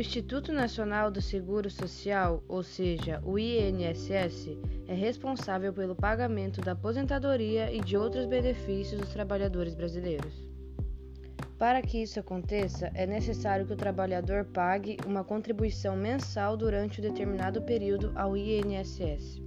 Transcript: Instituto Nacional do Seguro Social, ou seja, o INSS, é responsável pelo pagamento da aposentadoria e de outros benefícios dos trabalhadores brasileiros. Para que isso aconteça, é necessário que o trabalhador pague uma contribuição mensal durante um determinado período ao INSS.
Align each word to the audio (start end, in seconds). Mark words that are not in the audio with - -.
Instituto 0.00 0.50
Nacional 0.50 1.10
do 1.10 1.20
Seguro 1.20 1.68
Social, 1.68 2.42
ou 2.48 2.62
seja, 2.62 3.20
o 3.22 3.38
INSS, 3.38 4.56
é 4.88 4.94
responsável 4.94 5.74
pelo 5.74 5.94
pagamento 5.94 6.62
da 6.62 6.72
aposentadoria 6.72 7.70
e 7.70 7.80
de 7.82 7.98
outros 7.98 8.24
benefícios 8.24 8.98
dos 8.98 9.12
trabalhadores 9.12 9.74
brasileiros. 9.74 10.48
Para 11.58 11.82
que 11.82 12.02
isso 12.02 12.18
aconteça, 12.18 12.90
é 12.94 13.06
necessário 13.06 13.66
que 13.66 13.74
o 13.74 13.76
trabalhador 13.76 14.46
pague 14.46 14.96
uma 15.04 15.22
contribuição 15.22 15.94
mensal 15.94 16.56
durante 16.56 16.98
um 16.98 17.02
determinado 17.02 17.60
período 17.60 18.10
ao 18.14 18.34
INSS. 18.34 19.42